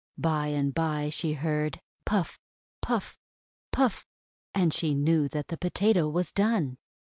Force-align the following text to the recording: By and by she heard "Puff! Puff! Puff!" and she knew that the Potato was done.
By 0.17 0.47
and 0.47 0.73
by 0.73 1.09
she 1.11 1.33
heard 1.33 1.79
"Puff! 2.05 2.39
Puff! 2.81 3.19
Puff!" 3.71 4.07
and 4.51 4.73
she 4.73 4.95
knew 4.95 5.29
that 5.29 5.49
the 5.49 5.57
Potato 5.57 6.09
was 6.09 6.31
done. 6.31 6.77